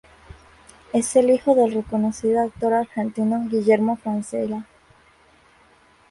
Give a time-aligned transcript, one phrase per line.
[0.93, 4.65] Es hijo del reconocido actor argentino Guillermo Francella.